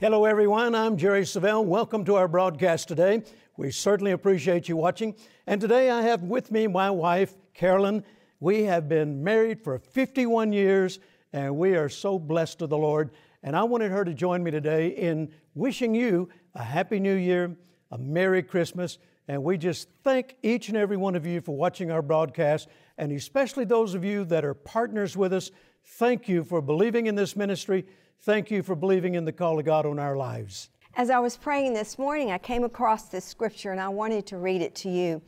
[0.00, 0.74] Hello, everyone.
[0.74, 1.62] I'm Jerry Savelle.
[1.62, 3.22] Welcome to our broadcast today.
[3.58, 5.14] We certainly appreciate you watching.
[5.46, 8.02] And today I have with me my wife, Carolyn.
[8.40, 11.00] We have been married for 51 years,
[11.34, 13.10] and we are so blessed to the Lord.
[13.42, 17.54] And I wanted her to join me today in wishing you a Happy New Year,
[17.90, 18.96] a Merry Christmas,
[19.28, 23.12] and we just thank each and every one of you for watching our broadcast, and
[23.12, 25.50] especially those of you that are partners with us.
[25.84, 27.84] Thank you for believing in this ministry.
[28.22, 30.68] Thank you for believing in the call of God on our lives.
[30.94, 34.36] As I was praying this morning, I came across this scripture and I wanted to
[34.36, 35.22] read it to you.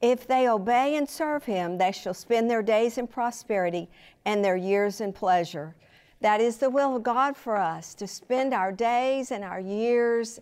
[0.00, 3.88] If they obey and serve him, they shall spend their days in prosperity
[4.24, 5.76] and their years in pleasure.
[6.20, 10.40] That is the will of God for us to spend our days and our years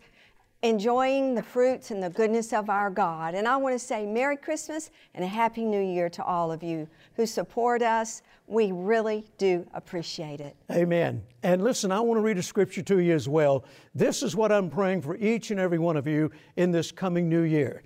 [0.63, 3.35] enjoying the fruits and the goodness of our God.
[3.35, 6.63] And I want to say Merry Christmas and a Happy New Year to all of
[6.63, 8.23] you who support us.
[8.47, 10.57] We really do appreciate it.
[10.71, 11.23] Amen.
[11.43, 13.65] And listen, I want to read a scripture to you as well.
[13.95, 17.29] This is what I'm praying for each and every one of you in this coming
[17.29, 17.83] new year.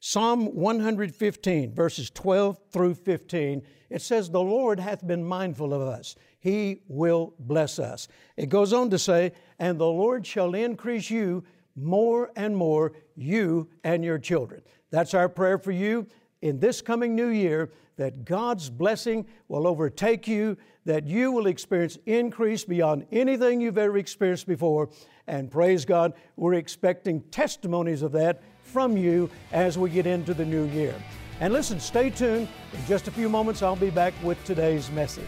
[0.00, 6.14] Psalm 115, verses 12 through 15, it says, The Lord hath been mindful of us.
[6.40, 8.08] He will bless us.
[8.36, 11.42] It goes on to say, And the Lord shall increase you
[11.76, 14.62] more and more, you and your children.
[14.90, 16.06] That's our prayer for you
[16.42, 21.98] in this coming new year that God's blessing will overtake you, that you will experience
[22.06, 24.90] increase beyond anything you've ever experienced before.
[25.26, 30.44] And praise God, we're expecting testimonies of that from you as we get into the
[30.44, 30.94] new year.
[31.40, 32.48] And listen, stay tuned.
[32.72, 35.24] In just a few moments, I'll be back with today's message.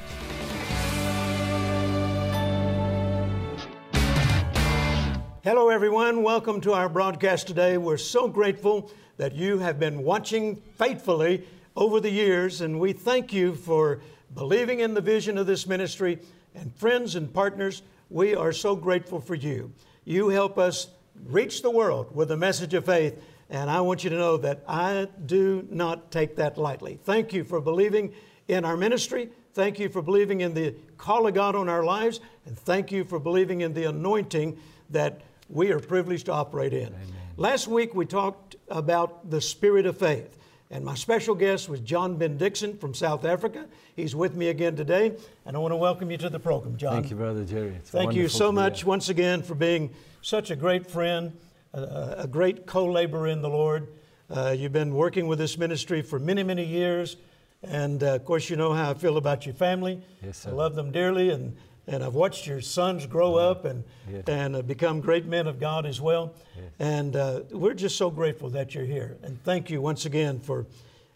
[5.46, 6.24] Hello, everyone.
[6.24, 7.78] Welcome to our broadcast today.
[7.78, 13.32] We're so grateful that you have been watching faithfully over the years, and we thank
[13.32, 14.00] you for
[14.34, 16.18] believing in the vision of this ministry.
[16.56, 19.72] And friends and partners, we are so grateful for you.
[20.04, 20.88] You help us
[21.26, 23.16] reach the world with the message of faith,
[23.48, 26.98] and I want you to know that I do not take that lightly.
[27.04, 28.12] Thank you for believing
[28.48, 29.30] in our ministry.
[29.54, 33.04] Thank you for believing in the call of God on our lives, and thank you
[33.04, 34.58] for believing in the anointing
[34.90, 36.88] that we are privileged to operate in.
[36.88, 37.00] Amen.
[37.36, 40.38] Last week we talked about the spirit of faith.
[40.70, 43.66] And my special guest was John Ben Dixon from South Africa.
[43.94, 46.94] He's with me again today, and I want to welcome you to the program, John.
[46.94, 47.74] Thank you, Brother Jerry.
[47.76, 48.88] It's Thank you so much here.
[48.88, 49.90] once again for being
[50.22, 51.32] such a great friend,
[51.72, 53.86] a, a great co laborer in the Lord.
[54.28, 57.16] Uh, you've been working with this ministry for many, many years,
[57.62, 60.02] and uh, of course, you know how I feel about your family.
[60.20, 60.50] Yes, sir.
[60.50, 64.24] I love them dearly, and and I've watched your sons grow up and yes.
[64.26, 66.34] and uh, become great men of God as well.
[66.56, 66.64] Yes.
[66.78, 69.16] And uh, we're just so grateful that you're here.
[69.22, 70.66] And thank you once again for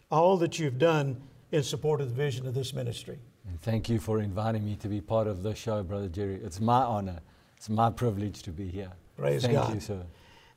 [0.09, 1.21] all that you've done
[1.51, 3.19] in support of the vision of this ministry.
[3.47, 6.35] And thank you for inviting me to be part of the show, Brother Jerry.
[6.35, 7.19] It's my honor.
[7.57, 8.91] It's my privilege to be here.
[9.17, 9.63] Praise thank God.
[9.65, 10.03] Thank you, sir.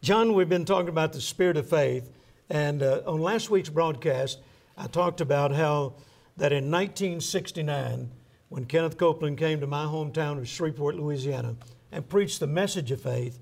[0.01, 2.11] John, we've been talking about the spirit of faith.
[2.51, 4.39] And uh, on last week's broadcast,
[4.77, 5.95] I talked about how
[6.37, 8.11] that in 1969,
[8.55, 11.57] when Kenneth Copeland came to my hometown of Shreveport, Louisiana,
[11.91, 13.41] and preached the message of faith,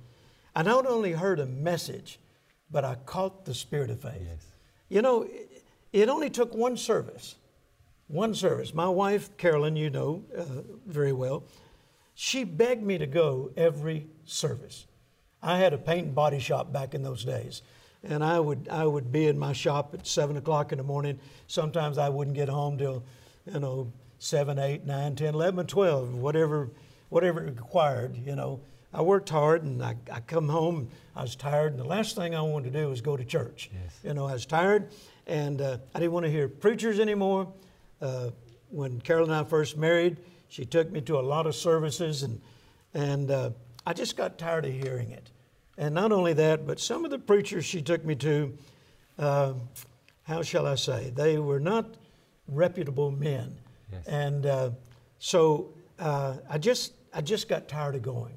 [0.57, 2.19] I not only heard a message,
[2.71, 4.23] but I caught the spirit of faith.
[4.27, 4.47] Yes.
[4.89, 5.29] You know,
[5.93, 7.35] it only took one service.
[8.09, 8.73] One service.
[8.73, 10.45] My wife, Carolyn, you know uh,
[10.87, 11.45] very well,
[12.15, 14.87] she begged me to go every service.
[15.43, 17.61] I had a paint and body shop back in those days.
[18.03, 21.21] And I would, I would be in my shop at 7 o'clock in the morning.
[21.49, 23.05] Sometimes I wouldn't get home till,
[23.45, 26.71] you know, 7, 8, 9, 10, 11, 12, whatever,
[27.09, 28.61] whatever it required, you know.
[28.95, 32.33] I worked hard and I, I come home, I was tired, and the last thing
[32.33, 33.69] I wanted to do was go to church.
[33.73, 33.99] Yes.
[34.05, 34.91] You know, I was tired
[35.27, 37.53] and uh, I didn't want to hear preachers anymore.
[38.01, 38.31] Uh,
[38.71, 42.41] when Carol and I first married, she took me to a lot of services and,
[42.95, 43.51] and uh,
[43.85, 45.31] I just got tired of hearing it.
[45.79, 48.57] And not only that, but some of the preachers she took me to,
[49.19, 49.55] uh,
[50.23, 51.97] how shall I say, they were not
[52.47, 53.59] reputable men.
[53.93, 54.07] Yes.
[54.07, 54.71] And uh,
[55.19, 58.35] so uh, I just I just got tired of going.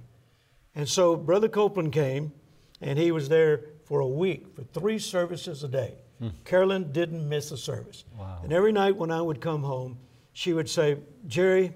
[0.76, 2.34] And so Brother Copeland came,
[2.82, 5.94] and he was there for a week for three services a day.
[6.20, 6.30] Hmm.
[6.44, 8.04] Carolyn didn't miss a service.
[8.18, 8.42] Wow.
[8.44, 9.98] And every night when I would come home,
[10.34, 10.98] she would say,
[11.28, 11.74] Jerry,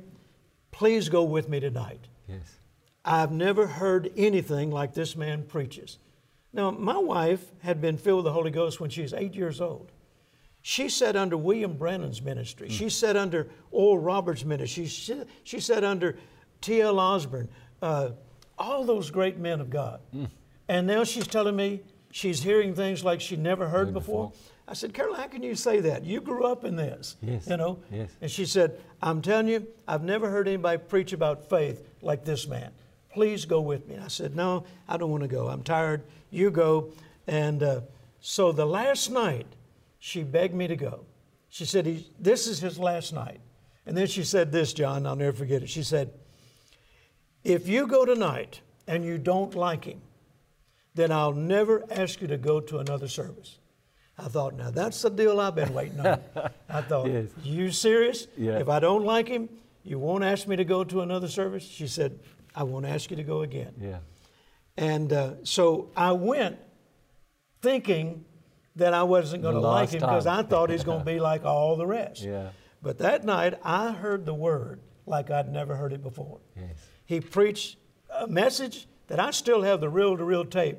[0.71, 2.07] please go with me tonight.
[2.27, 2.59] Yes.
[3.05, 5.97] I've never heard anything like this man preaches.
[6.51, 9.61] Now, my wife had been filled with the Holy Ghost when she was eight years
[9.61, 9.91] old.
[10.61, 12.67] She sat under William Branham's ministry.
[12.67, 12.71] Mm.
[12.71, 14.85] She sat under Oral Roberts' ministry.
[14.87, 16.17] She, she sat under
[16.61, 16.99] T.L.
[16.99, 17.47] Osborn,
[17.81, 18.09] uh,
[18.57, 20.01] all those great men of God.
[20.13, 20.27] Mm.
[20.67, 24.29] And now she's telling me she's hearing things like she never heard before.
[24.29, 24.53] before.
[24.67, 26.03] I said, Carol, how can you say that?
[26.03, 27.15] You grew up in this.
[27.21, 27.47] Yes.
[27.47, 27.79] You know?
[27.91, 28.11] Yes.
[28.21, 32.47] And she said, I'm telling you, I've never heard anybody preach about faith like this
[32.47, 32.71] man.
[33.11, 33.95] please go with me.
[33.95, 35.47] And I said, No, I don't want to go.
[35.47, 36.03] I'm tired.
[36.29, 36.91] You go.
[37.25, 37.81] And uh,
[38.21, 39.47] so the last night,
[39.99, 41.05] she begged me to go.
[41.49, 43.41] She said, This is his last night.
[43.85, 45.69] And then she said this, John, I'll never forget it.
[45.69, 46.11] She said,
[47.43, 50.01] If you go tonight and you don't like him,
[50.95, 53.59] then I'll never ask you to go to another service.
[54.17, 56.19] I thought, now that's the deal I've been waiting on.
[56.69, 57.29] I thought, Yes.
[57.41, 58.27] you serious?
[58.37, 58.59] Yeah.
[58.59, 59.47] If I don't like him,
[59.83, 61.63] you won't ask me to go to another service?
[61.63, 62.19] She said,
[62.53, 63.73] I won't ask you to go again.
[63.79, 63.99] Yeah.
[64.77, 66.57] And uh, so I went
[67.61, 68.25] thinking
[68.75, 71.43] that I wasn't going to like him because I thought he's going to be like
[71.45, 72.21] all the rest.
[72.21, 72.49] Yeah.
[72.81, 76.39] But that night, I heard the word like I'd never heard it before.
[76.55, 76.69] Yes.
[77.05, 77.77] He preached
[78.09, 80.77] a message that I still have the reel to reel tape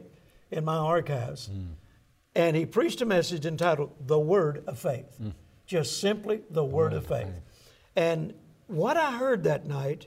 [0.50, 1.46] in my archives.
[1.46, 1.72] Hmm.
[2.34, 5.16] And he preached a message entitled The Word of Faith.
[5.18, 5.30] Hmm.
[5.66, 7.28] Just simply the Word of faith.
[7.96, 8.34] And
[8.66, 10.06] what I heard that night,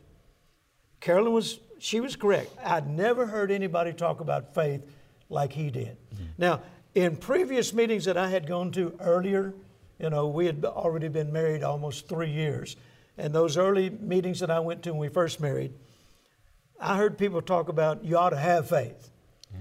[0.99, 2.51] Carolyn was, she was correct.
[2.63, 4.81] I'd never heard anybody talk about faith
[5.29, 5.97] like he did.
[6.37, 6.61] Now,
[6.95, 9.53] in previous meetings that I had gone to earlier,
[9.99, 12.75] you know, we had already been married almost three years.
[13.17, 15.73] And those early meetings that I went to when we first married,
[16.79, 19.09] I heard people talk about you ought to have faith.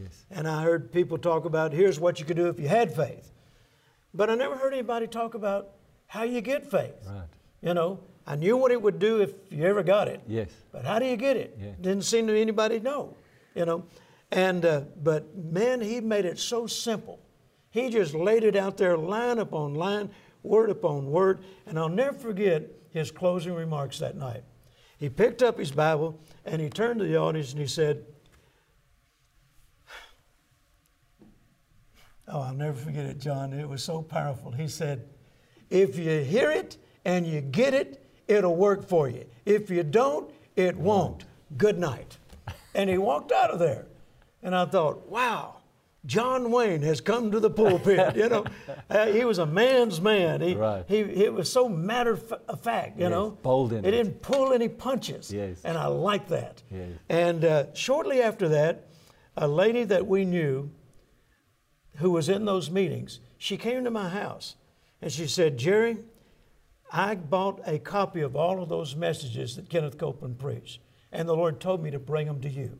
[0.01, 0.25] Yes.
[0.31, 3.31] And I heard people talk about here's what you could do if you had faith.
[4.15, 5.71] But I never heard anybody talk about
[6.07, 6.95] how you get faith.
[7.07, 7.29] Right.
[7.63, 10.21] You know, I knew what it would do if you ever got it.
[10.27, 10.49] Yes.
[10.73, 11.57] But how do you get it?
[11.61, 11.71] Yeah.
[11.81, 13.15] Didn't seem to anybody know.
[13.55, 13.85] You know,
[14.33, 17.21] and uh, but man, he made it so simple.
[17.71, 20.11] He just laid it out there, line upon line,
[20.43, 21.41] word upon word.
[21.67, 24.43] And I'll never forget his closing remarks that night.
[24.99, 28.05] He picked up his Bible and he turned to the audience and he said,
[32.29, 33.53] Oh, I'll never forget it, John.
[33.53, 34.51] It was so powerful.
[34.51, 35.09] He said,
[35.69, 39.27] If you hear it and you get it, it'll work for you.
[39.45, 41.25] If you don't, it won't.
[41.59, 42.17] Good night.
[42.75, 43.87] And he walked out of there.
[44.43, 45.57] And I thought, wow,
[46.05, 48.17] John Wayne has come to the pulpit.
[48.17, 48.45] You know,
[48.91, 50.41] Uh, he was a man's man.
[50.43, 50.85] He, Right.
[50.87, 52.19] he, it was so matter
[52.49, 53.31] of fact, you Yes, know.
[53.43, 53.93] bold in He it.
[53.93, 55.33] didn't pull any punches.
[55.33, 55.61] Yes.
[55.65, 56.63] And I like that.
[56.71, 56.91] Yes.
[57.09, 58.89] And uh, shortly after that,
[59.37, 60.71] a lady that we knew
[61.97, 64.57] who was in those meetings, she came to my house
[65.01, 65.99] and she said, Jerry,
[66.93, 70.81] I bought a copy of all of those messages that Kenneth Copeland preached,
[71.11, 72.79] and the Lord told me to bring them to you.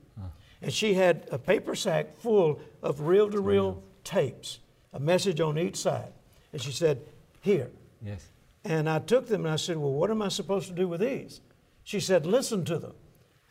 [0.63, 4.61] And she had a paper sack full of reel to reel tapes,
[4.93, 6.13] a message on each side.
[6.53, 7.01] And she said,
[7.41, 7.71] Here.
[8.01, 8.27] Yes.
[8.65, 11.01] And I took them and I said, Well, what am I supposed to do with
[11.01, 11.41] these?
[11.85, 12.95] She said, Listen to them.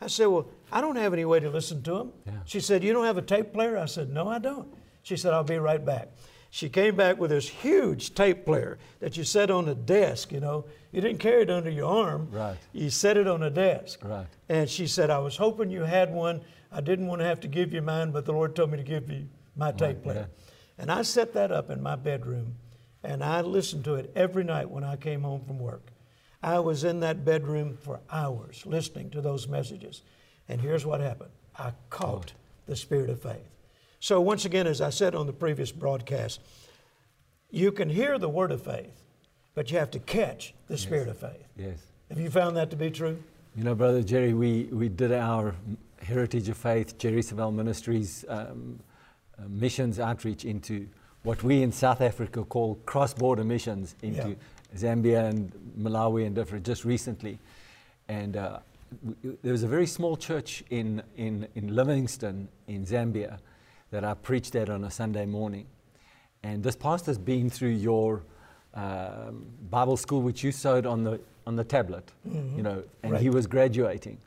[0.00, 2.12] I said, Well, I don't have any way to listen to them.
[2.26, 2.32] Yeah.
[2.46, 3.76] She said, You don't have a tape player?
[3.76, 4.72] I said, No, I don't.
[5.02, 6.08] She said, I'll be right back.
[6.50, 10.40] She came back with this huge tape player that you set on a desk, you
[10.40, 10.66] know.
[10.92, 12.28] You didn't carry it under your arm.
[12.30, 12.58] Right.
[12.74, 14.00] You set it on a desk.
[14.04, 14.26] Right.
[14.50, 16.42] And she said, I was hoping you had one.
[16.72, 18.82] I didn't want to have to give you mine, but the Lord told me to
[18.82, 20.28] give you my tape player.
[20.78, 22.56] And I set that up in my bedroom,
[23.04, 25.92] and I listened to it every night when I came home from work.
[26.42, 30.02] I was in that bedroom for hours listening to those messages.
[30.48, 32.40] And here's what happened I caught oh.
[32.66, 33.48] the spirit of faith.
[34.00, 36.40] So, once again, as I said on the previous broadcast,
[37.50, 39.02] you can hear the word of faith,
[39.54, 41.46] but you have to catch the spirit of faith.
[41.56, 41.78] Yes.
[42.08, 43.22] Have you found that to be true?
[43.54, 45.54] You know, Brother Jerry, we, we did our
[46.02, 48.78] Heritage of Faith, Jerry Savelle Ministries um,
[49.38, 50.88] uh, missions outreach into
[51.22, 54.34] what we in South Africa call cross border missions into Yeah.
[54.76, 57.38] Zambia and Malawi and different, just recently.
[58.08, 58.58] And uh,
[59.04, 63.38] w- there was a very small church in, in, in Livingstone, in Zambia,
[63.90, 65.66] that I preached at on a Sunday morning.
[66.42, 68.24] And this pastor's been through your
[68.74, 73.28] um, Bible school, which you sewed on the, on the tablet, you know, and he
[73.28, 74.18] was graduating.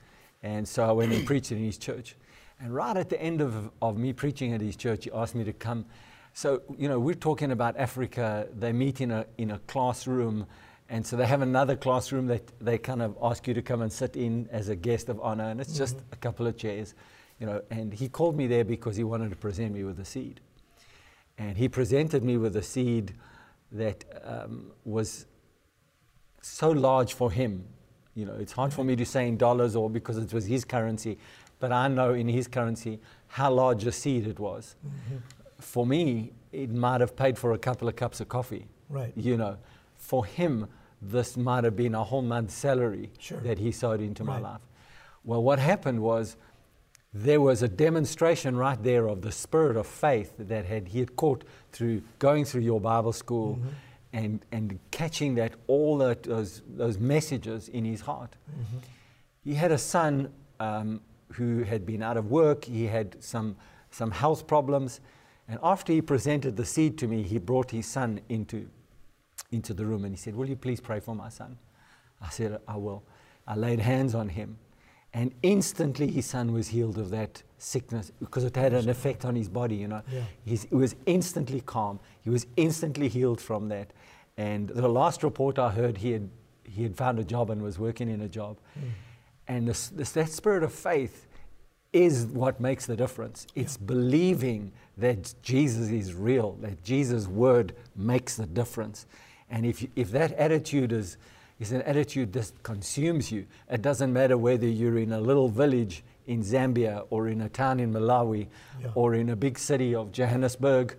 [0.45, 2.15] And so I went and preached in his church.
[2.59, 5.43] And right at the end of, of me preaching at his church, he asked me
[5.43, 5.85] to come.
[6.33, 8.47] So, you know, we're talking about Africa.
[8.55, 10.45] They meet in a, in a classroom.
[10.87, 13.91] And so they have another classroom that they kind of ask you to come and
[13.91, 15.45] sit in as a guest of honor.
[15.45, 16.93] And it's just a couple of chairs,
[17.39, 17.63] you know.
[17.71, 20.41] And he called me there because he wanted to present me with a seed.
[21.39, 23.15] And he presented me with a seed
[23.71, 25.25] that um, was
[26.43, 27.65] so large for him.
[28.15, 30.63] You know, it's hard for me to say in dollars or because it was his
[30.65, 31.17] currency,
[31.59, 34.75] but I know in his currency how large a seed it was.
[34.85, 35.17] Mm-hmm.
[35.59, 38.67] For me, it might have paid for a couple of cups of coffee.
[38.89, 39.11] Right.
[39.15, 39.57] You know,
[39.95, 40.67] for him,
[41.01, 43.39] this might have been a whole month's salary Sure.
[43.41, 44.43] that he sowed into my Right.
[44.43, 44.61] life.
[45.23, 46.37] Well, what happened was
[47.13, 51.15] there was a demonstration right there of the spirit of faith that had, he had
[51.15, 53.69] caught through going through your Bible school mm-hmm.
[54.15, 58.33] And, and catching that all that, those, those messages in his heart.
[59.43, 60.31] He had a son
[60.61, 61.01] um,
[61.33, 62.63] who had been out of work.
[62.63, 63.57] He had some,
[63.91, 65.01] some health problems.
[65.49, 68.67] And after he presented the seed to me, he brought his son into,
[69.51, 71.57] into the room and he said, Will you please pray for my son?
[72.21, 73.03] I said, I will.
[73.45, 74.57] I laid hands on him.
[75.13, 79.35] And instantly his son was healed of that sickness because it had an effect on
[79.35, 80.01] his body, you know.
[80.11, 80.57] Yeah.
[80.71, 81.99] Was instantly calm.
[82.25, 83.93] He was instantly healed from that.
[84.35, 86.29] And the last report I heard, he had,
[86.63, 88.57] he had found a job and was working in a job.
[88.77, 88.89] Mm.
[89.47, 91.27] And this, this, that spirit of faith
[91.93, 93.45] is what makes the difference.
[93.55, 99.05] It's believing that Jesus is real, that Jesus' word makes the difference.
[99.49, 101.17] And if, you, if that attitude is,
[101.59, 106.03] is an attitude that consumes you, it doesn't matter whether you're in a little village
[106.25, 108.47] in Zambia or in a town in Malawi
[108.81, 108.89] Yeah.
[108.95, 110.97] or in a big city of Johannesburg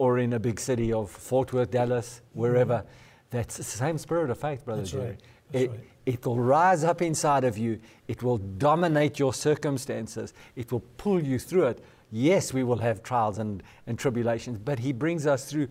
[0.00, 2.82] or in a big city of Fort Worth, Dallas, wherever.
[3.28, 5.04] That's the same spirit of faith, Brother That's Jerry.
[5.10, 5.20] right.
[5.52, 5.80] That's It, right.
[6.06, 7.78] it will rise up inside of you.
[8.08, 10.32] It will dominate your circumstances.
[10.56, 11.84] It will pull you through it.
[12.10, 15.68] Yes, we will have trials and, and tribulations, but He brings us through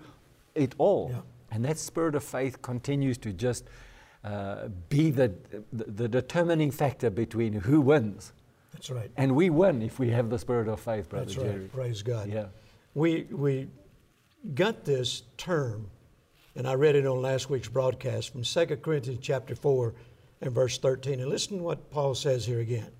[0.53, 1.09] it all.
[1.11, 1.21] Yeah.
[1.51, 3.65] And that spirit of faith continues to just
[4.23, 5.33] uh, be the,
[5.73, 8.31] the, the determining factor between who wins.
[8.73, 9.09] That's right.
[9.17, 11.61] And we win if we have the spirit of faith, Brother That's Jerry.
[11.61, 11.73] right.
[11.73, 12.29] Praise God.
[12.29, 12.45] Yeah.
[12.93, 13.67] We, we
[14.53, 15.89] got this term,
[16.55, 19.93] and I read it on last week's broadcast from 2 Corinthians chapter 4
[20.41, 21.19] and verse 13.
[21.19, 22.91] And listen to what Paul says here again.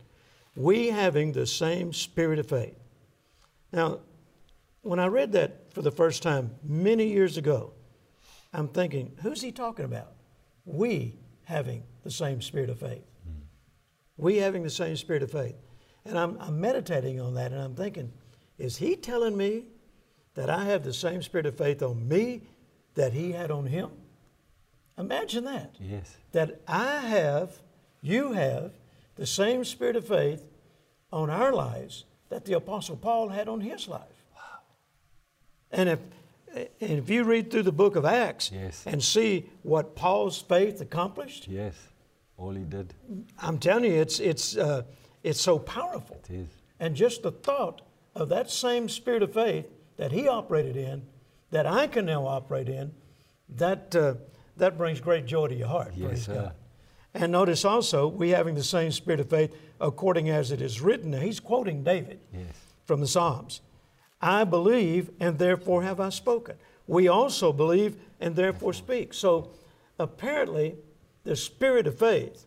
[0.55, 2.75] We having the same spirit of faith.
[3.72, 4.00] Now,
[4.81, 7.74] when I read that for the first time many years ago,
[8.53, 10.13] I'm thinking, who's he talking about?
[10.65, 13.03] We having the same spirit of faith.
[13.24, 13.41] Hmm.
[14.17, 15.55] We having the same spirit of faith.
[16.05, 18.12] And I'm, I'm meditating on that and I'm thinking,
[18.58, 19.65] is he telling me
[20.39, 22.43] that I have the same spirit of faith on me
[22.96, 23.89] that he had on him?
[24.98, 25.75] Imagine that.
[25.81, 26.15] Yes.
[26.31, 27.58] That I have,
[28.01, 28.72] you have,
[29.17, 30.46] the same spirit of faith
[31.12, 34.24] on our lives that the Apostle Paul had on his life.
[34.34, 34.60] Wow.
[35.72, 36.00] And if,
[36.55, 38.86] and if you read through the book of Acts Yes.
[38.88, 41.75] and see what Paul's faith accomplished, Yes.
[42.38, 42.93] All he did.
[43.39, 44.84] I'm telling you, it's, it's, uh,
[45.22, 46.22] it's so powerful.
[46.29, 46.48] It is.
[46.79, 47.81] And just the thought
[48.15, 49.65] of that same spirit of faith
[50.00, 51.03] that he operated in,
[51.51, 52.94] that I can now operate in,
[53.50, 54.13] that, uh,
[54.56, 55.91] that brings great joy to your heart.
[55.94, 56.34] Yes, praise sir.
[56.36, 56.53] God.
[57.13, 61.12] And notice also, we having the same spirit of faith according as it is written.
[61.12, 62.46] Now, he's quoting David Yes.
[62.86, 63.60] from the Psalms.
[64.22, 66.56] I believe, and therefore have I spoken.
[66.88, 69.13] We also believe, and therefore speak.
[69.13, 69.51] So
[70.00, 70.77] apparently,
[71.25, 72.46] the spirit of faith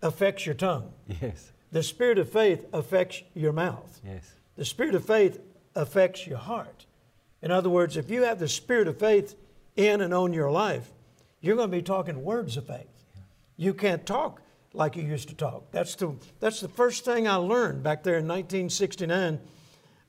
[0.00, 0.92] affects your tongue.
[1.20, 1.52] Yes.
[1.72, 4.00] The spirit of faith affects your mouth.
[4.02, 4.32] Yes.
[4.56, 5.40] The spirit of faith
[5.74, 6.86] affects your heart.
[7.42, 9.34] In other words, if you have the spirit of faith
[9.76, 10.90] in and on your life,
[11.40, 13.04] you're going to be talking words of faith.
[13.56, 15.70] You can't talk like you used to talk.
[15.72, 19.40] That's the, that's the first thing I learned back there in 1969,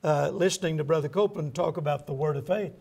[0.04, 2.72] uh, listening to Brother Copeland talk about the word of faith.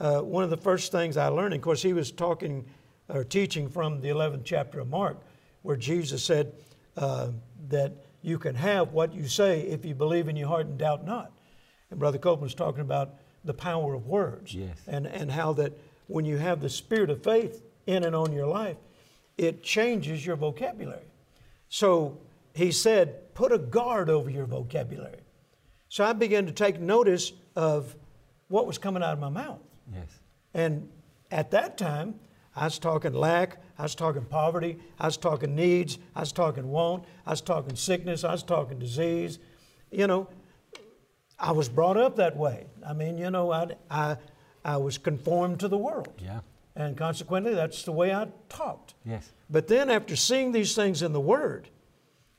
[0.00, 2.64] Uh, one of the first things I learned, of course, he was talking
[3.08, 5.20] or teaching from the 11th chapter of Mark,
[5.62, 6.52] where Jesus said
[6.96, 7.28] uh,
[7.68, 11.04] that you can have what you say if you believe in your heart and doubt
[11.04, 11.32] not.
[11.94, 14.76] And Brother Copeland was talking about the power of words Yes.
[14.88, 18.48] and, and how that when you have the spirit of faith in and on your
[18.48, 18.76] life,
[19.38, 21.06] it changes your vocabulary.
[21.68, 22.18] So
[22.52, 25.20] he said, put a guard over your vocabulary.
[25.88, 27.94] So I began to take notice of
[28.48, 29.60] what was coming out of my mouth.
[29.92, 30.08] Yes.
[30.52, 30.88] And
[31.30, 32.16] at that time,
[32.56, 36.68] I was talking lack, I was talking poverty, I was talking needs, I was talking
[36.68, 39.38] want, I was talking sickness, I was talking disease.
[39.92, 40.28] You know,
[41.38, 42.66] I was brought up that way.
[42.86, 44.16] I mean, you know, I, I,
[44.64, 46.12] I was conformed to the world.
[46.18, 46.40] Yeah.
[46.76, 48.94] And consequently, that's the way I talked.
[49.04, 49.30] Yes.
[49.48, 51.68] But then, after seeing these things in the Word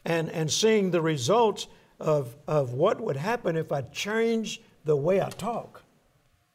[0.03, 1.67] and, and seeing the results
[1.99, 5.83] of, of what would happen if I changed the way I talk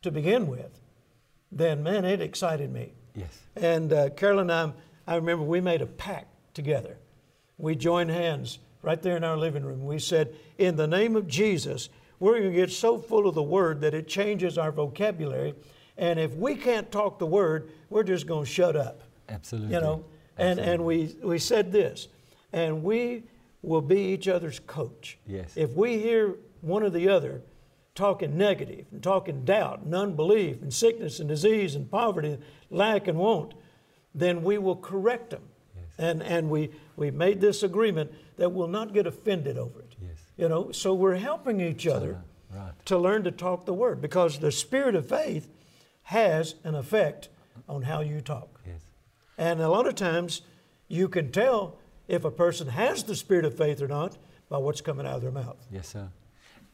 [0.03, 0.81] to begin with,
[1.51, 2.93] then man, it excited me.
[3.15, 3.39] Yes.
[3.57, 4.73] And uh, Carol and I,
[5.07, 6.97] I remember we made a pact together.
[7.59, 9.85] We joined hands right there in our living room.
[9.85, 11.89] We said, In the name of Jesus,
[12.21, 15.55] we're going to get so full of the Word that it changes our vocabulary.
[15.97, 19.03] And if we can't talk the Word, we're just going to shut up.
[19.29, 19.75] Absolutely.
[19.75, 20.05] You know,
[20.37, 22.09] and, and we, we said this,
[22.53, 23.25] and we
[23.63, 25.19] will be each other's coach.
[25.27, 25.53] Yes.
[25.57, 27.43] If we hear one or the other
[27.95, 32.39] talking negative and talking doubt and unbelief and sickness and disease and poverty,
[32.71, 33.55] lack and want,
[34.15, 35.43] then we will correct them.
[35.99, 39.95] And, and we, we made this agreement that we'll not get offended over it.
[40.01, 40.20] Yes.
[40.41, 42.73] You know, so we're helping each other right.
[42.87, 45.51] to learn to talk the word because the spirit of faith
[46.05, 47.29] has an effect
[47.69, 48.59] on how you talk.
[48.67, 48.81] Yes.
[49.37, 50.41] And a lot of times
[50.89, 51.77] you can tell
[52.09, 54.17] if a person has the spirit of faith or not
[54.49, 55.59] by what's coming out of their mouth.
[55.71, 56.09] Yes, sir.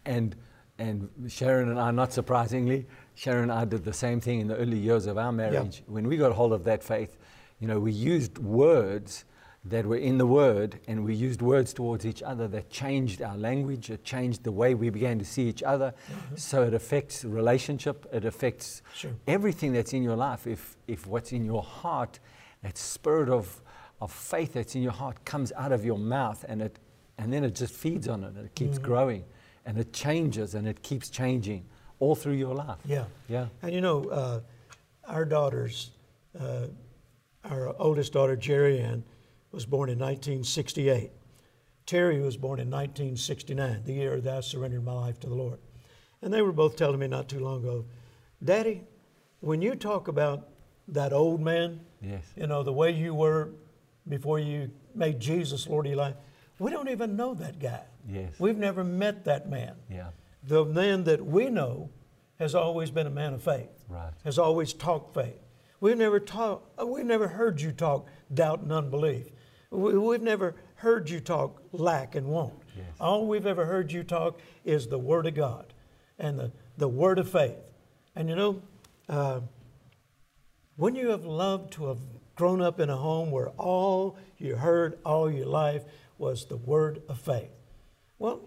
[0.05, 0.37] And
[0.79, 4.57] and Sharon and I, not surprisingly, Sharon and I did the same thing in the
[4.57, 5.79] early years of our marriage.
[5.79, 5.93] Yeah.
[5.93, 7.17] When we got hold of that faith,
[7.59, 9.25] you know, we used words
[9.69, 13.37] that were in the Word, and we used words towards each other that changed our
[13.37, 15.93] language, it changed the way we began to see each other.
[16.11, 16.37] Mm-hmm.
[16.37, 19.11] So it affects relationship, it affects sure.
[19.27, 20.47] everything that's in your life.
[20.47, 22.21] If, if what's in your heart,
[22.63, 23.61] that spirit of,
[24.01, 26.79] of faith that's in your heart comes out of your mouth, and, it,
[27.19, 28.87] and then it just feeds on it, and it keeps mm-hmm.
[28.87, 29.25] growing,
[29.65, 31.65] and it changes, and it keeps changing
[31.99, 32.79] all through your life.
[32.85, 33.07] Yeah.
[33.29, 33.47] Yeah.
[33.63, 34.41] And you know, uh,
[35.09, 35.91] our daughters,
[36.39, 36.67] uh,
[37.45, 39.03] our oldest daughter, Jerry Ann,
[39.57, 41.11] was born in 1968.
[41.87, 45.59] Terri was born in 1969, the year that I surrendered my life to the Lord.
[46.21, 47.87] And they were both telling me not too long ago,
[48.45, 48.83] Daddy,
[49.41, 50.51] when you talk about
[50.89, 52.23] that old man, yes.
[52.37, 53.49] you know, the way you were
[54.07, 56.17] before you made Jesus Lord of your life,
[56.59, 57.83] we don't even know that guy.
[58.07, 58.35] Yes.
[58.39, 59.75] We've never met that man.
[59.91, 60.11] Yeah.
[60.43, 61.89] The man that we know
[62.39, 63.71] has always been a man of faith.
[63.89, 64.13] Right.
[64.23, 65.41] Has always talked faith.
[65.81, 69.29] We've never talk, uh, we've never heard you talk doubt and unbelief.
[69.71, 72.55] We've never heard you talk lack and want.
[72.77, 72.87] Yes.
[73.01, 75.73] All we've ever heard you talk is the Word of God
[76.19, 77.57] and the, the Word of faith.
[78.15, 78.63] And you know,
[79.09, 79.41] uh,
[80.77, 81.99] when you have loved to have
[82.35, 85.85] grown up in a home where all you heard all your life
[86.19, 87.51] was the Word of faith,
[88.19, 88.43] well,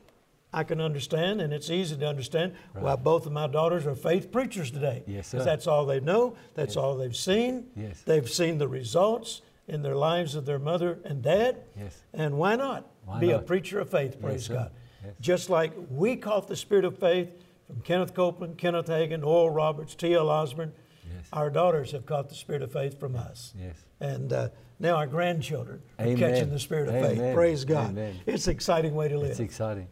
[0.51, 2.83] I can understand, and it's easy to understand right.
[2.83, 5.03] why both of my daughters are faith preachers today.
[5.05, 5.43] Yes, sir.
[5.43, 6.35] That's all they know.
[6.55, 6.77] That's yes.
[6.77, 7.67] all they've seen.
[7.75, 8.01] Yes.
[8.01, 11.63] They've seen the results in their lives of their mother and dad.
[11.77, 12.03] Yes.
[12.13, 13.41] And why not why be not?
[13.41, 14.71] a preacher of faith, praise yes, God.
[15.03, 15.13] Yes.
[15.21, 17.31] Just like we caught the spirit of faith
[17.67, 20.29] from Kenneth Copeland, Kenneth Hagin, Oral Roberts, T.L.
[20.29, 20.73] Osborn.
[21.15, 21.27] Yes.
[21.31, 23.53] Our daughters have caught the spirit of faith from us.
[23.57, 23.75] Yes.
[23.99, 26.13] And uh, now our grandchildren Amen.
[26.13, 27.17] are catching the spirit of Amen.
[27.17, 27.35] faith.
[27.35, 27.91] Praise God.
[27.91, 28.15] Amen.
[28.25, 29.31] It's an exciting way to live.
[29.31, 29.87] It's exciting.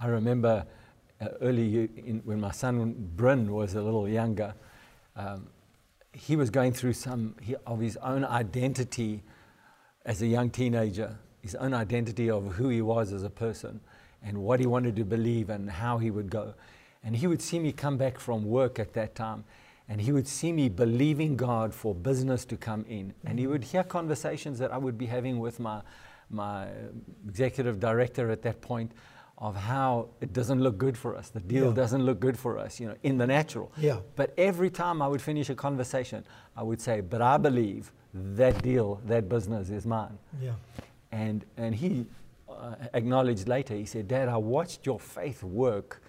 [0.00, 0.66] I remember
[1.20, 4.54] uh, early in, when my son Bryn was a little younger,
[5.16, 5.48] um,
[6.14, 7.34] he was going through some
[7.66, 9.22] of his own identity
[10.04, 13.80] as a young teenager, his own identity of who he was as a person
[14.22, 16.54] and what he wanted to believe and how he would go.
[17.02, 19.44] And he would see me come back from work at that time
[19.88, 23.12] and he would see me believing God for business to come in.
[23.24, 25.82] And he would hear conversations that I would be having with my,
[26.30, 26.68] my
[27.26, 28.92] executive director at that point
[29.38, 31.30] of how it doesn't look good for us.
[31.30, 31.74] The deal yeah.
[31.74, 33.72] doesn't look good for us, you know, in the natural.
[33.76, 33.98] Yeah.
[34.14, 36.24] But every time I would finish a conversation,
[36.56, 40.18] I would say, but I believe that deal, that business is mine.
[40.40, 40.52] Yeah.
[41.10, 42.06] And, and he
[42.48, 46.02] uh, acknowledged later, he said, Dad, I watched your faith work.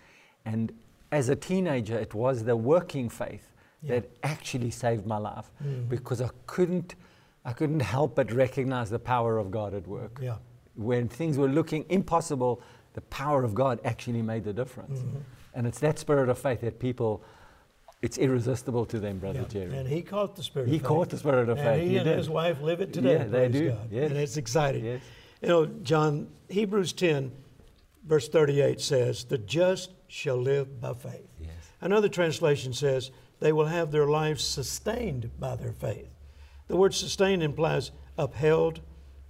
[0.46, 0.72] And
[1.12, 3.96] as a teenager, it was the working faith yeah.
[3.96, 5.90] that actually saved my life mm.
[5.90, 6.96] because I couldn't,
[7.44, 10.20] I couldn't help but recognize the power of God at work.
[10.22, 10.36] Yeah.
[10.76, 12.62] When things were looking impossible,
[12.96, 15.00] the power of God actually made the difference.
[15.00, 15.18] Mm-hmm.
[15.54, 17.24] And it's that spirit of faith that people
[18.02, 19.48] it's irresistible to them, Brother yeah.
[19.48, 19.78] Jerry.
[19.78, 21.84] And he caught the spirit he caught the spirit of and faith.
[21.84, 22.18] He, he and did.
[22.18, 23.14] his wife live it today.
[23.14, 23.70] Yeah, they do.
[23.70, 23.88] God.
[23.92, 24.12] Yes.
[24.12, 24.86] And it's exciting.
[24.86, 25.02] Yes.
[25.42, 27.32] You know, John, Hebrews 10,
[28.06, 31.32] verse 38 says, The just shall live by faith.
[31.40, 31.52] Yes.
[31.82, 36.14] Another translation says, They will have their lives sustained by their faith.
[36.68, 38.82] The word sustained implies upheld,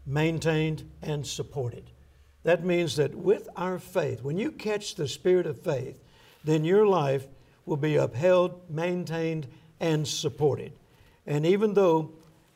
[0.06, 1.92] maintained, and supported.
[2.46, 6.00] That means that with our faith, when you catch the spirit of faith,
[6.44, 7.26] then your life
[7.66, 9.48] will be upheld, maintained,
[9.80, 10.72] and supported.
[11.26, 12.12] And even though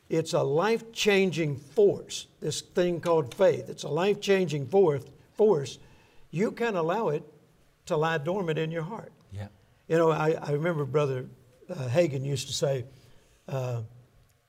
[0.08, 5.78] it's a life changing force, this thing called faith, it's a life changing force,
[6.30, 7.24] you can allow it
[7.86, 9.12] to lie dormant in your heart.
[9.32, 9.48] Yeah.
[9.88, 11.26] You know, I, I remember Brother
[11.68, 12.84] uh, Hagin used to say
[13.48, 13.82] uh,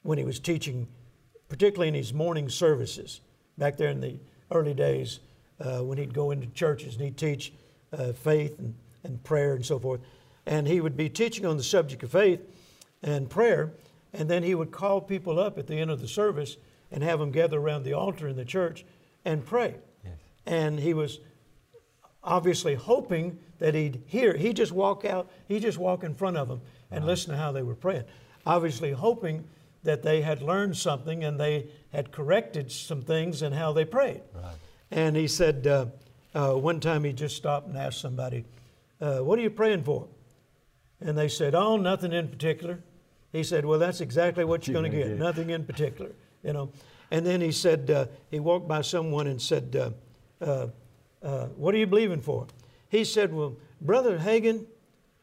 [0.04, 0.88] when he was teaching,
[1.50, 3.22] particularly in his morning services,
[3.58, 4.20] back there in the
[4.52, 5.20] early days,
[5.62, 7.54] uh, when he'd go into churches and he'd teach
[7.94, 10.02] uh, faith and, and prayer and so forth
[10.46, 12.42] and he would be teaching on the subject of faith
[13.04, 13.72] and prayer,
[14.14, 16.58] and then he would call people up at the end of the service
[16.92, 18.86] and have them gather around the altar in the church
[19.24, 19.76] and pray.
[20.04, 20.14] Yes.
[20.46, 21.20] And he was
[22.24, 24.36] obviously hoping that he'd hear.
[24.36, 27.52] He just walk out, he just walk in front of them and listen to how
[27.52, 28.04] they were praying.
[28.46, 29.46] Obviously hoping
[29.84, 34.22] that they had learned something and they had corrected some things in how they prayed.
[34.36, 34.56] Right.
[34.92, 35.86] And he said uh,
[36.36, 38.46] uh, one time he just stopped and asked somebody,
[39.00, 40.08] uh, What are you praying for?
[41.00, 42.80] And they said, Oh, nothing in particular.
[43.32, 45.08] He said, Well, that's exactly what you're going to get.
[45.18, 46.12] Nothing in particular,
[46.44, 46.72] you know.
[47.10, 50.68] And then he said, uh, he walked by someone and said, uh, uh,
[51.22, 52.48] uh, What are you believing for?
[52.90, 54.66] He said, Well, Brother Hagin,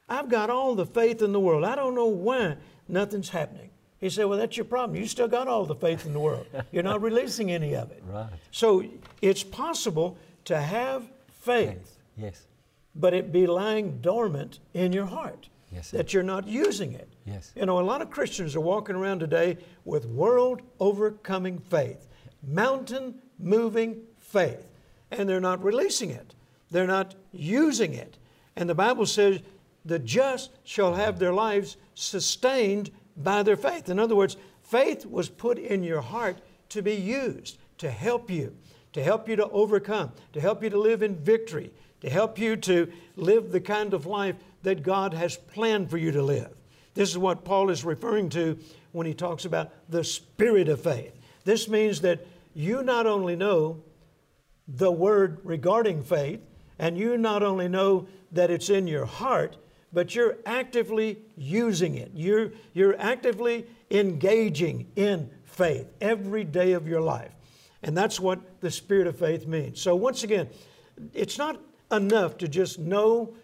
[0.08, 1.64] I've got all the faith in the world.
[1.64, 2.56] I don't know why
[2.88, 3.67] nothing's happening.
[4.00, 4.98] He said, Well, that's your problem.
[4.98, 6.46] You still got all the faith in the world.
[6.72, 8.02] You're not releasing any of it.
[8.06, 8.28] Right.
[8.50, 8.84] So
[9.22, 12.46] it's possible to have faith, Yes.
[12.94, 15.48] but it be lying dormant in your heart.
[15.70, 17.12] Yes, that you're not using it.
[17.26, 17.52] Yes.
[17.54, 22.08] You know, a lot of Christians are walking around today with world overcoming faith,
[22.42, 24.66] mountain moving faith,
[25.10, 26.34] and they're not releasing it.
[26.70, 28.16] They're not using it.
[28.56, 29.40] And the Bible says,
[29.84, 33.88] the just shall have their lives sustained by their faith.
[33.88, 36.38] In other words, faith was put in your heart
[36.70, 38.56] to be used, to help you,
[38.92, 42.56] to help you to overcome, to help you to live in victory, to help you
[42.56, 46.54] to live the kind of life that God has planned for you to live.
[46.94, 48.58] This is what Paul is referring to
[48.92, 51.12] when he talks about the spirit of faith.
[51.44, 53.82] This means that you not only know
[54.66, 56.40] the word regarding faith,
[56.78, 59.56] and you not only know that it's in your heart,
[59.92, 62.10] but you're actively using it.
[62.14, 67.32] You're, you're actively engaging in faith every day of your life.
[67.82, 69.80] And that's what the spirit of faith means.
[69.80, 70.48] So, once again,
[71.14, 73.34] it's not enough to just know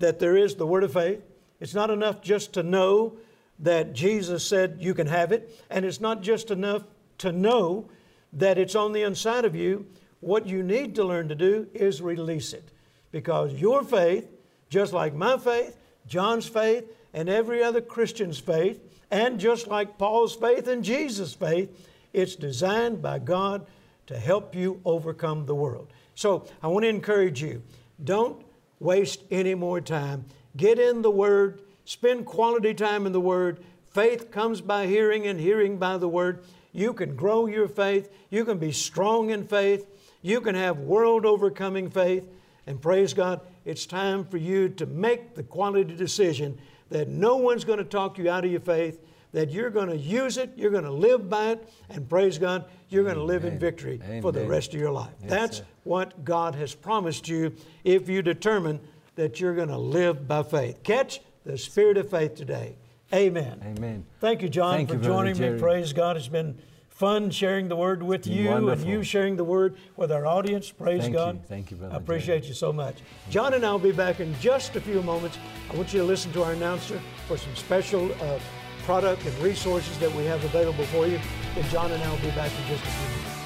[0.00, 1.22] that there is the word of faith.
[1.60, 3.16] It's not enough just to know
[3.60, 5.54] that Jesus said you can have it.
[5.70, 6.82] And it's not just enough
[7.18, 7.88] to know
[8.32, 9.86] that it's on the inside of you.
[10.20, 12.70] What you need to learn to do is release it.
[13.12, 14.26] Because your faith,
[14.70, 18.80] just like my faith, John's faith, and every other Christian's faith,
[19.10, 23.66] and just like Paul's faith and Jesus' faith, it's designed by God
[24.06, 25.88] to help you overcome the world.
[26.14, 27.62] So I want to encourage you
[28.02, 28.44] don't
[28.78, 30.24] waste any more time.
[30.56, 33.60] Get in the Word, spend quality time in the Word.
[33.92, 36.44] Faith comes by hearing, and hearing by the Word.
[36.72, 39.86] You can grow your faith, you can be strong in faith,
[40.22, 42.28] you can have world overcoming faith.
[42.66, 46.58] And praise God, it's time for you to make the quality decision
[46.90, 49.00] that no one's going to talk you out of your faith,
[49.32, 52.64] that you're going to use it, you're going to live by it, and praise God,
[52.88, 53.60] you're going to live in Amen.
[53.60, 55.12] victory for the rest of your life.
[55.20, 55.64] Yes, That's sir.
[55.84, 58.80] what God has promised you if you determine
[59.14, 60.82] that you're going to live by faith.
[60.82, 62.76] Catch the spirit of faith today.
[63.12, 63.60] Amen.
[63.64, 64.06] Amen.
[64.20, 65.58] Thank you, John, Thank for you, joining me.
[65.58, 66.16] Praise God.
[66.16, 66.58] It's been
[67.00, 68.72] fun sharing the word with you wonderful.
[68.72, 70.70] and you sharing the word with our audience.
[70.70, 71.36] Praise Thank God.
[71.36, 71.42] you.
[71.48, 72.48] Thank you, Brother I appreciate Jerry.
[72.48, 72.96] you so much.
[73.30, 75.38] John and I will be back in just a few moments.
[75.70, 78.38] I want you to listen to our announcer for some special uh,
[78.84, 81.18] product and resources that we have available for you.
[81.56, 83.39] And John and I will be back in just a few minutes.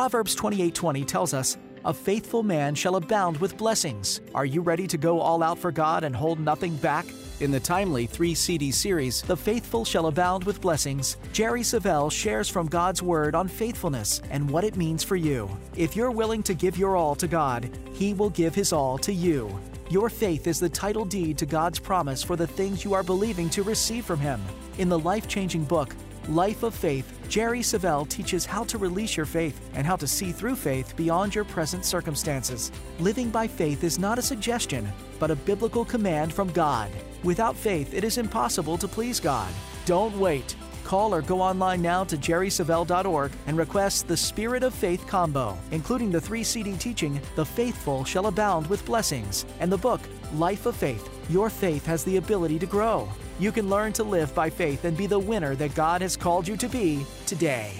[0.00, 4.96] Proverbs 28:20 tells us, "A faithful man shall abound with blessings." Are you ready to
[4.96, 7.04] go all out for God and hold nothing back?
[7.40, 12.66] In the timely 3-CD series, The Faithful Shall Abound with Blessings, Jerry Savelle shares from
[12.66, 15.50] God's word on faithfulness and what it means for you.
[15.76, 19.12] If you're willing to give your all to God, he will give his all to
[19.12, 19.50] you.
[19.90, 23.50] Your faith is the title deed to God's promise for the things you are believing
[23.50, 24.40] to receive from him.
[24.78, 25.94] In the life-changing book,
[26.30, 30.30] Life of Faith, Jerry Savelle teaches how to release your faith and how to see
[30.30, 32.70] through faith beyond your present circumstances.
[33.00, 34.88] Living by faith is not a suggestion,
[35.18, 36.88] but a biblical command from God.
[37.24, 39.52] Without faith, it is impossible to please God.
[39.86, 40.54] Don't wait.
[40.84, 46.12] Call or go online now to jerrysavelle.org and request the Spirit of Faith combo, including
[46.12, 50.00] the three CD teaching, The Faithful Shall Abound with Blessings, and the book,
[50.34, 51.19] Life of Faith.
[51.30, 53.08] Your faith has the ability to grow.
[53.38, 56.48] You can learn to live by faith and be the winner that God has called
[56.48, 57.72] you to be today.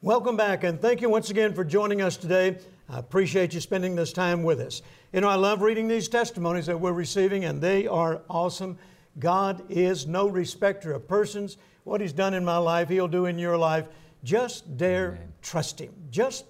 [0.00, 2.56] Welcome back, and thank you once again for joining us today.
[2.88, 4.80] I appreciate you spending this time with us.
[5.12, 8.78] You know, I love reading these testimonies that we're receiving, and they are awesome.
[9.18, 11.58] God is no respecter of persons.
[11.84, 13.84] What He's done in my life, He'll do in your life.
[14.24, 15.92] Just dare trust Him.
[16.10, 16.46] Just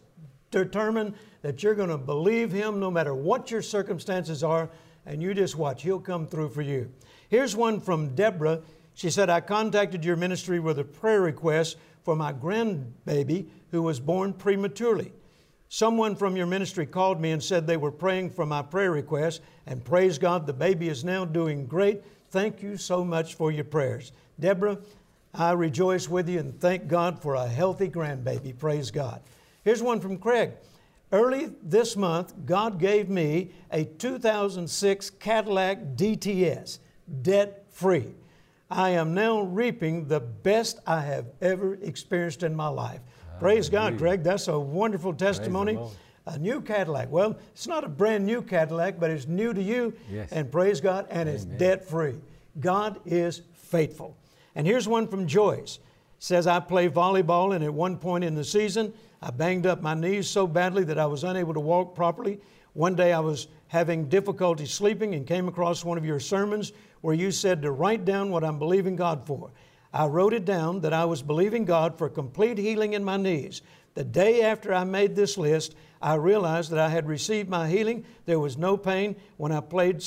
[0.52, 4.70] determine that you're going to believe Him no matter what your circumstances are,
[5.06, 5.82] and you just watch.
[5.82, 6.90] He'll come through for you.
[7.28, 8.60] Here's one from Deborah.
[8.94, 14.00] She said, I contacted your ministry with a prayer request for my grandbaby who was
[14.00, 15.12] born prematurely.
[15.68, 19.42] Someone from your ministry called me and said they were praying for my prayer request,
[19.66, 22.02] and praise God, the baby is now doing great.
[22.30, 24.12] Thank you so much for your prayers.
[24.38, 24.78] Deborah,
[25.34, 28.56] I rejoice with you and thank God for a healthy grandbaby.
[28.56, 29.20] Praise God.
[29.64, 30.52] Here's one from Craig.
[31.12, 36.80] Early this month, God gave me a 2006 Cadillac DTS,
[37.22, 38.14] debt free.
[38.68, 43.00] I am now reaping the best I have ever experienced in my life.
[43.38, 44.24] Praise God, Greg.
[44.24, 45.78] That's a wonderful testimony.
[46.26, 47.08] A new Cadillac.
[47.08, 49.94] Well, it's not a brand new Cadillac, but it's new to you.
[50.10, 50.32] Yes.
[50.32, 52.16] And praise God, and it's debt free.
[52.58, 54.16] God is faithful.
[54.56, 55.76] And here's one from Joyce.
[55.76, 55.80] It
[56.18, 59.94] says I play volleyball, and at one point in the season, I banged up my
[59.94, 62.40] knees so badly that I was unable to walk properly.
[62.74, 67.14] One day I was having difficulty sleeping and came across one of your sermons where
[67.14, 69.50] you said to write down what I'm believing God for.
[69.92, 73.62] I wrote it down that I was believing God for complete healing in my knees.
[73.94, 78.04] The day after I made this list, I realized that I had received my healing.
[78.26, 80.04] There was no pain when I played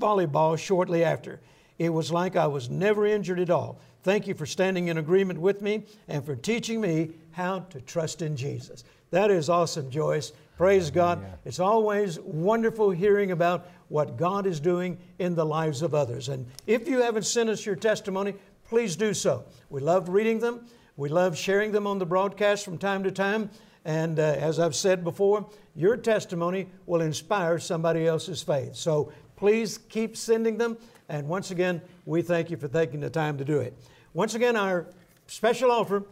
[0.00, 1.40] volleyball shortly after.
[1.78, 3.80] It was like I was never injured at all.
[4.02, 8.20] Thank you for standing in agreement with me and for teaching me how to trust
[8.20, 8.84] in Jesus.
[9.10, 10.32] That is awesome, Joyce.
[10.56, 11.24] Praise God.
[11.44, 16.28] It's always wonderful hearing about what God is doing in the lives of others.
[16.28, 18.34] And if you haven't sent us your testimony,
[18.68, 19.44] please do so.
[19.70, 20.66] We love reading them.
[20.96, 23.50] We love sharing them on the broadcast from time to time.
[23.84, 28.76] And uh, as I've said before, your testimony will inspire somebody else's faith.
[28.76, 30.76] So please keep sending them.
[31.12, 33.76] And once again, we thank you for taking the time to do it.
[34.14, 34.86] Once again, our
[35.26, 36.04] special offer,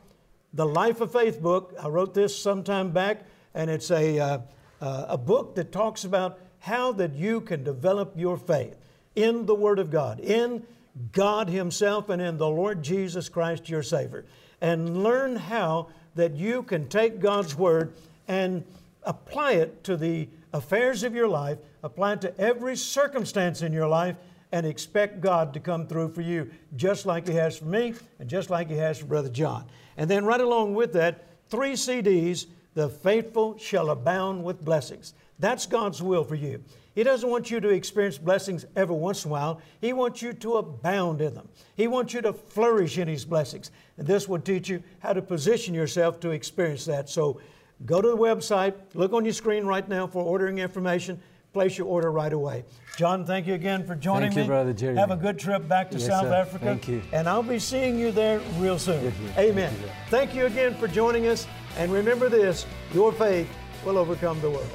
[0.52, 1.74] the Life of Faith book.
[1.82, 4.38] I wrote this some time back, and it's a, uh,
[4.82, 8.76] uh, a book that talks about how that you can develop your faith
[9.16, 10.66] in the Word of God, in
[11.12, 14.26] God Himself, and in the Lord Jesus Christ, your Savior.
[14.60, 17.94] And learn how that you can take God's Word
[18.28, 18.64] and
[19.04, 23.88] apply it to the affairs of your life, apply it to every circumstance in your
[23.88, 24.16] life,
[24.52, 28.28] and expect God to come through for you, just like He has for me and
[28.28, 29.66] just like He has for Brother John.
[29.96, 35.14] And then, right along with that, three CDs The Faithful Shall Abound with Blessings.
[35.38, 36.62] That's God's will for you.
[36.94, 39.60] He doesn't want you to experience blessings every once in a while.
[39.80, 41.48] He wants you to abound in them.
[41.76, 43.70] He wants you to flourish in His blessings.
[43.96, 47.08] And this will teach you how to position yourself to experience that.
[47.08, 47.40] So
[47.86, 51.20] go to the website, look on your screen right now for ordering information,
[51.52, 52.64] place your order right away.
[52.96, 54.48] John, thank you again for joining Thank you.
[54.48, 54.96] Brother Jerry.
[54.96, 56.34] Have a good trip back to Yes, South sir.
[56.34, 56.64] Africa.
[56.64, 57.02] Thank you.
[57.12, 59.04] And I'll be seeing you there real soon.
[59.04, 59.14] Yes.
[59.38, 59.72] Amen.
[59.72, 59.90] Thank you.
[60.10, 61.46] Thank you again for joining us.
[61.78, 63.48] And remember this your faith
[63.84, 64.68] will overcome the world.